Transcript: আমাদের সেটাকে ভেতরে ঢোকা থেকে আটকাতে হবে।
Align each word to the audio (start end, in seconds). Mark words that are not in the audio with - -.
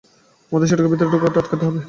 আমাদের 0.51 0.67
সেটাকে 0.69 0.89
ভেতরে 0.91 1.09
ঢোকা 1.13 1.27
থেকে 1.27 1.39
আটকাতে 1.41 1.63
হবে। 1.67 1.79